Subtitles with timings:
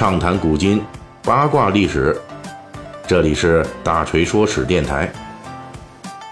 [0.00, 0.82] 畅谈古今，
[1.22, 2.18] 八卦历史。
[3.06, 5.12] 这里是大锤说史电台。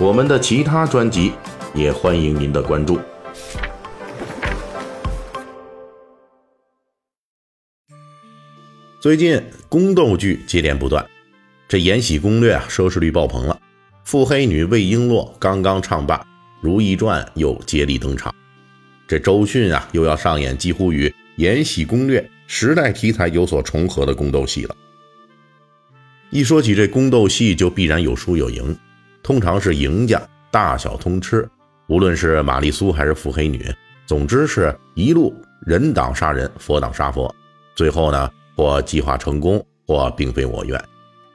[0.00, 1.30] 我们的其他专辑
[1.72, 2.98] 也欢迎您的关注。
[9.00, 11.08] 最近宫斗剧接连不断，
[11.68, 13.56] 这《延禧攻略》啊收视率爆棚了。
[14.02, 16.16] 腹黑女魏璎珞刚刚唱罢，
[16.60, 18.34] 《如懿传》又接力登场。
[19.06, 22.20] 这周迅啊又要上演几乎与《延禧攻略》
[22.54, 24.76] 时代题材有所重合的宫斗戏了。
[26.28, 28.76] 一说起这宫斗戏，就必然有输有赢，
[29.22, 30.20] 通常是赢家
[30.50, 31.48] 大小通吃。
[31.86, 33.64] 无论是玛丽苏还是腹黑女，
[34.04, 35.34] 总之是一路
[35.64, 37.34] 人挡杀人，佛挡杀佛，
[37.74, 40.78] 最后呢或计划成功，或并非我愿。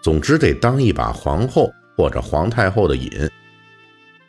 [0.00, 1.70] 总之得当一把皇后。
[1.94, 3.10] 或者皇太后的瘾，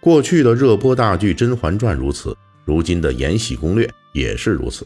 [0.01, 4.85] 过去的热播大剧《甄嬛传》如此，如今的《延禧攻略》也是如此。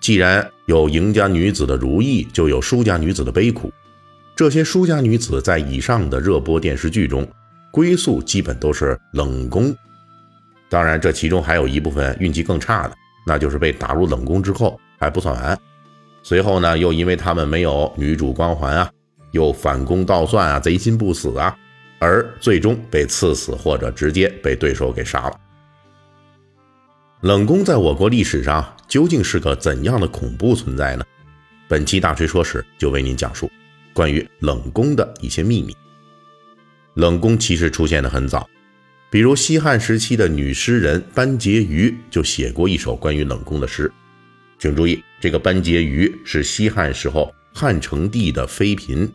[0.00, 3.70] 既然有赢家女子的如意，就有输家女子的悲苦。
[4.34, 7.28] 这些输家女子在以上的热播电视剧中，
[7.70, 9.74] 归宿基本都是冷宫。
[10.68, 12.94] 当然，这其中还有一部分运气更差的，
[13.26, 15.58] 那就是被打入冷宫之后还不算完，
[16.22, 18.90] 随后呢，又因为他们没有女主光环啊。
[19.32, 21.56] 又反攻倒算啊，贼心不死啊，
[22.00, 25.36] 而最终被赐死或者直接被对手给杀了。
[27.22, 31.04] 冷宫在我国历史上究竟是个怎样的恐怖存在呢？
[31.68, 33.50] 本期大锤说史就为您讲述
[33.92, 35.76] 关于冷宫的一些秘密。
[36.94, 38.48] 冷宫其实出现的很早，
[39.10, 43.92] 比如西汉时期的女诗人班婕妤就写过一首关于冷宫的诗。
[44.58, 49.06] 请注意，这个班婕妤是西汉时候汉成帝的妃嫔。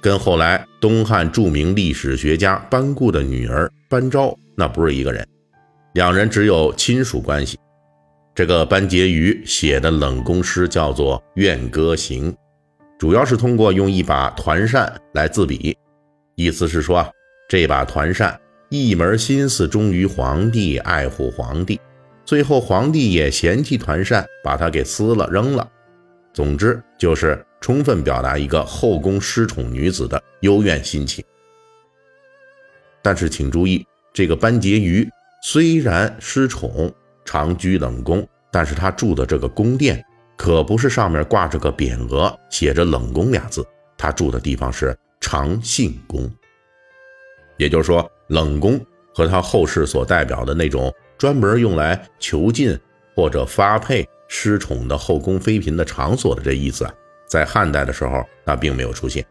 [0.00, 5.26] 跟后来东汉著名历史学家班固的女儿班昭那不是一个人，
[5.96, 7.58] 两人只有亲属关系。
[8.34, 12.30] 这个班婕妤写的冷宫诗叫做《怨歌行》，
[12.98, 15.74] 主要是通过用一把团扇来自比，
[16.34, 17.10] 意思是说啊，
[17.48, 21.80] 这把团扇一门心思忠于皇帝，爱护皇帝，
[22.26, 25.66] 最后皇帝也嫌弃团扇，把它给撕了扔了。
[26.34, 27.42] 总之就是。
[27.58, 31.24] 充分表达一个后宫失宠女子的幽怨心情。
[33.02, 35.08] 但是请注意，这个班婕妤
[35.42, 36.92] 虽然失宠，
[37.24, 40.04] 常居冷宫，但是她住的这个宫殿
[40.36, 43.64] 可不是上面挂着个匾额，写着“冷宫”俩字。
[43.96, 46.30] 她住的地方是长信宫，
[47.56, 48.78] 也就是说，冷宫
[49.14, 52.78] 和她后世所代表的那种专门用来囚禁
[53.14, 56.86] 或者发配失宠的后宫妃嫔的场所的这意思。
[57.26, 59.24] 在汉代的时候，那并没有出现。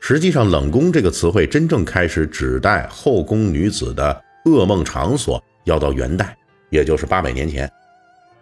[0.00, 6.36] 实际上，“冷宫”这个词汇真正开始指代后宫女子的噩梦场所，要到元代，
[6.70, 7.70] 也就是八百年前。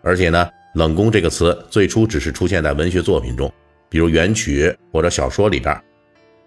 [0.02, 3.52] 而且呢，“冷宫”这个词最初只是出现在文学作品中，
[3.88, 5.78] 比如元曲或者小说里边。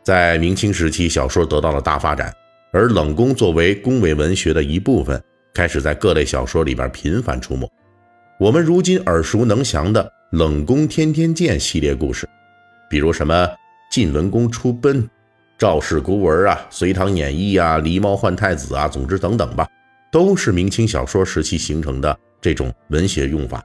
[0.03, 2.33] 在明清时期，小说得到了大发展，
[2.71, 5.21] 而“冷宫”作为宫闱文学的一部分，
[5.53, 7.69] 开始在各类小说里边频繁出没。
[8.39, 10.11] 我们如今耳熟能详的。
[10.31, 12.29] 冷宫天天见系列故事，
[12.87, 13.49] 比如什么
[13.89, 15.09] 晋文公出奔、
[15.59, 19.67] 赵氏孤儿啊、隋唐演义啊、狸猫换太子啊，总之等等吧，
[20.09, 23.61] 都是明清小说时期形成的这种文学用法。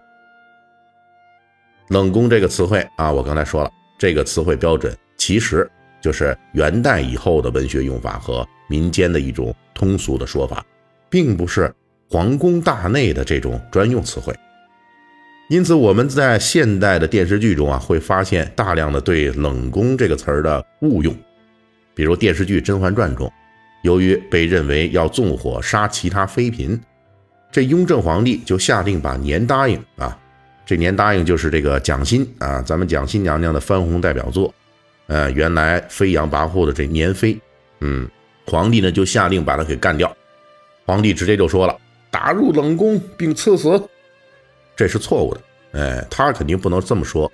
[1.90, 10.66] 冷宫这个词汇啊，我刚才说了，这个词汇标准其实就是元代以后的文学用法和民间的一种通俗的说法，
[11.08, 11.72] 并不是
[12.10, 14.34] 皇宫大内的这种专用词汇。
[15.48, 21.14] 因此，我们在现代的电视剧中啊，会发现大量的对“冷宫”这个词儿的误用。
[21.94, 23.32] 比如电视剧《甄嬛传》中，
[23.82, 26.78] 由于被认为要纵火杀其他妃嫔，
[27.52, 30.18] 这雍正皇帝就下令把年答应啊，
[30.66, 34.52] 这年答应就是这个蒋欣啊，咱们蒋欣娘娘的翻红代表作，
[35.06, 37.38] 呃，原来飞扬跋扈的这年妃，
[37.80, 38.08] 嗯，
[38.46, 40.14] 皇帝呢就下令把他给干掉。
[40.86, 41.76] 皇帝直接就说了
[42.10, 43.80] ：“打入冷宫并赐死。”
[44.76, 45.40] 这是错误的，
[45.78, 47.30] 哎，他肯定不能这么说。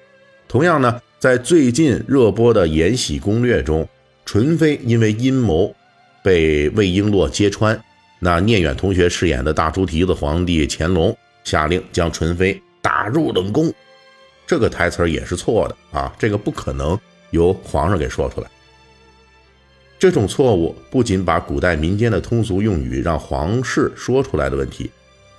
[0.46, 3.88] 同样呢，在最近热播的《延禧攻略》中，
[4.32, 5.74] 纯妃因为阴谋
[6.22, 7.76] 被魏璎珞揭穿，
[8.20, 13.74] 那聂远同学饰演的大猪蹄子皇帝乾隆下令将纯妃打入冷宫，
[14.46, 16.96] 这个台词也是错的啊，这个不可能
[17.32, 18.48] 由皇上给说出来。
[19.98, 24.88] 这种错误不仅把古代民间的通俗用语让皇室说出来的问题，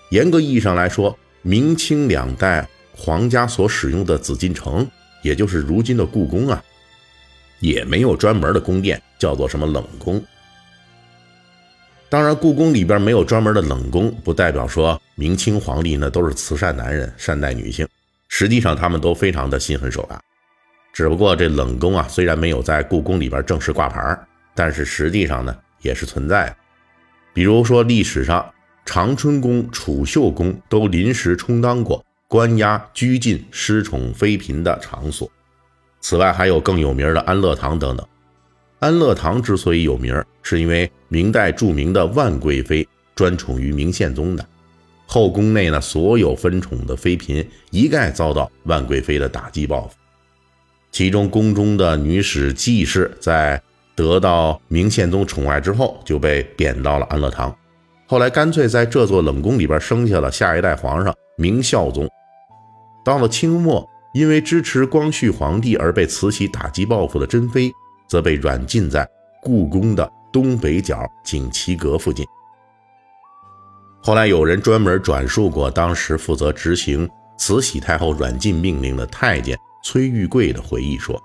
[0.10, 1.18] 严格意义上来说。
[1.44, 4.86] 明清两代皇家所使用的紫禁城，
[5.24, 6.62] 也就是如今的故宫啊，
[7.62, 10.22] 也没有专门的宫殿叫做什么冷宫。
[12.10, 17.88] 当然，故宫里边没有专门的冷宫，不代表说明清皇帝呢都是慈善男人，善待女性。
[18.28, 20.20] 实际上他们都非常的心狠手辣。
[20.92, 24.20] 只不过这冷宫啊，虽然没有在故宫里边正式挂牌，
[24.54, 26.54] 但是实际上呢也是存在。
[27.34, 28.54] 比如说历史上
[28.86, 35.32] 长春宫、储秀宫都临时充当过关押拘禁失宠妃嫔的场所。
[36.02, 38.06] 此外，还有更有名的安乐堂等等。
[38.80, 44.44] 安乐堂之所以有名，是因为明代著名的万贵妃专宠于明宪宗的，
[45.06, 49.96] 后宫内呢所有分宠的妃嫔一概遭到万贵妃的打击报复。
[50.92, 53.62] 其中宫中的女史季氏，在
[53.96, 57.56] 得到明宪宗宠爱之后，就被贬到了安乐堂。
[58.08, 62.10] 后来干脆在这座冷宫里边生下了下一代皇上明孝宗。
[63.06, 67.72] 到了清末，因为支持光绪皇帝而被慈禧打击报复的珍妃，
[68.08, 69.08] 则被软禁在
[69.42, 72.26] 故宫的东北角景祺阁附近。
[74.04, 79.58] 后来有人专门转述过当时负责执行慈禧太后软禁命令的太监。
[79.84, 81.20] 崔玉贵的回忆说：“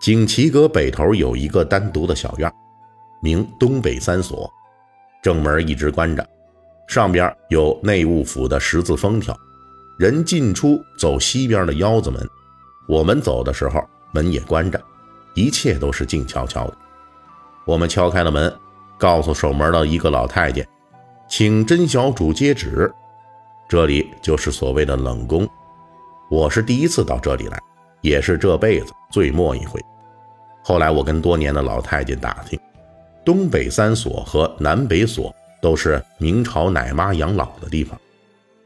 [0.00, 2.50] 景祺阁北头有一个单独的小院，
[3.20, 4.50] 名东北三所，
[5.22, 6.26] 正门一直关着，
[6.88, 9.36] 上边有内务府的十字封条，
[9.96, 12.28] 人进出走西边的腰子门。
[12.86, 13.82] 我们走的时候
[14.12, 14.80] 门也关着，
[15.34, 16.76] 一切都是静悄悄的。
[17.64, 18.54] 我们敲开了门，
[18.98, 20.66] 告诉守门的一个老太监，
[21.28, 22.92] 请甄小主接旨，
[23.68, 25.48] 这里就是所谓的冷宫。”
[26.30, 27.58] 我是第一次到这里来，
[28.00, 29.80] 也是这辈子最末一回。
[30.62, 32.58] 后来我跟多年的老太监打听，
[33.24, 37.98] 东北三所和南北所都是明朝奶妈养老的地方。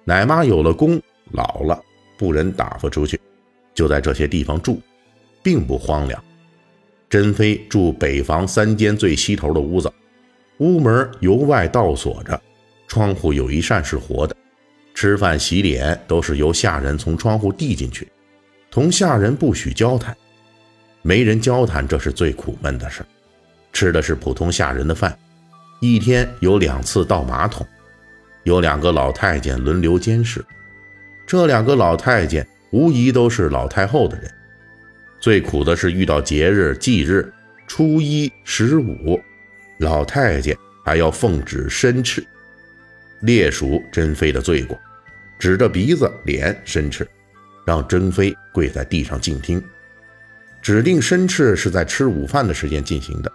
[0.04, 1.00] 奶妈有了宫，
[1.32, 1.80] 老了
[2.18, 3.20] 不忍打发出去，
[3.74, 4.80] 就在这些地方住，
[5.42, 6.22] 并不荒凉。
[7.08, 9.92] 珍妃住北房三间最西头的屋子，
[10.58, 12.40] 屋门由外倒锁着，
[12.86, 14.36] 窗户有一扇是活的。
[14.94, 18.06] 吃饭洗脸都是由下人从窗户递进去，
[18.70, 20.14] 同下人不许交谈，
[21.00, 23.02] 没人交谈，这是最苦闷的事。
[23.72, 25.16] 吃的是普通下人的饭，
[25.80, 27.66] 一天有两次倒马桶，
[28.44, 30.44] 有两个老太监轮流监视。
[31.30, 34.28] 这两个老太监无疑都是老太后的人。
[35.20, 37.32] 最苦的是遇到节日忌日，
[37.68, 39.16] 初一十五，
[39.78, 42.20] 老太监还要奉旨申斥。
[43.20, 44.76] 列数珍妃的罪过，
[45.38, 47.06] 指着鼻子、脸申斥，
[47.64, 49.62] 让珍妃跪在地上静听。
[50.60, 53.30] 指定申斥是在吃午饭的时间进行的。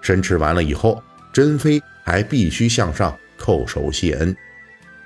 [0.00, 1.02] 申斥完了以后，
[1.32, 4.32] 珍妃还必须向上叩首谢恩。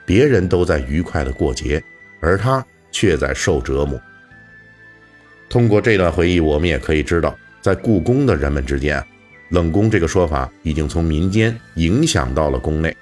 [0.04, 1.82] 别人都在愉快的过节，
[2.20, 4.00] 而他却在受折磨。
[5.48, 9.04] 通过这段回忆，我们也可以知道，在故宫的人们之间，
[9.50, 12.96] 冷宫这个说法已经从民间影响到了宫内。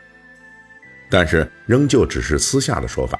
[1.11, 3.19] 但是仍旧只是私下的说法，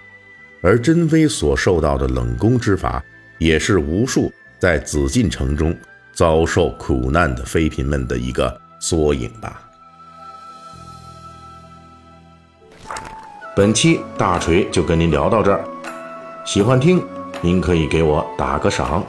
[0.61, 3.02] 而珍妃所受到的冷宫之罚，
[3.38, 5.76] 也是无数在紫禁城中
[6.12, 9.61] 遭受苦难的妃嫔们的一个缩影吧。
[13.56, 15.64] 本期大锤就跟您聊到这儿，
[16.44, 17.02] 喜欢听
[17.41, 19.02] 您可以给我打个赏。